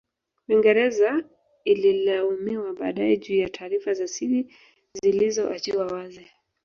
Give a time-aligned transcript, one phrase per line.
[0.49, 1.21] Uingereza
[1.65, 4.55] Ililaumiwa baadae juu ya taarifa za siri
[5.03, 6.27] zilizo achiwa wazi